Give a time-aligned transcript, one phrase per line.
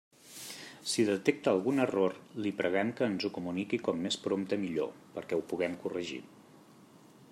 [0.91, 2.15] Si detecta algun error,
[2.45, 6.21] li preguem que ens ho comunique com més prompte millor perquè ho puguem corregir.